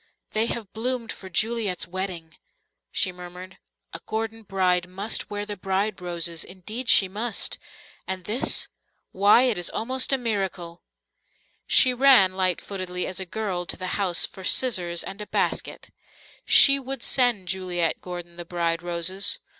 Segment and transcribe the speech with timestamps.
[0.31, 2.35] "They have bloomed for Juliet's wedding,"
[2.91, 3.59] she murmured.
[3.93, 7.59] "A Gordon bride must wear the bride roses, indeed she must.
[8.07, 8.67] And this
[9.11, 10.81] why, it is almost a miracle."
[11.67, 15.91] She ran, light footedly as a girl, to the house for scissors and a basket.
[16.45, 19.37] She would send Juliet Gordon the bride roses.